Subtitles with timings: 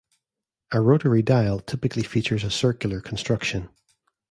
[0.71, 3.69] A rotary dial typically features a circular construction.